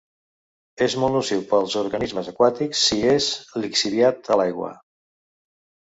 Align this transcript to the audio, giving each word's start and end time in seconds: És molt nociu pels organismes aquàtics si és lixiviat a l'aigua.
És 0.85 0.95
molt 1.03 1.15
nociu 1.15 1.43
pels 1.51 1.77
organismes 1.83 2.33
aquàtics 2.33 2.83
si 2.89 2.99
és 3.13 3.31
lixiviat 3.67 4.35
a 4.37 4.43
l'aigua. 4.43 4.77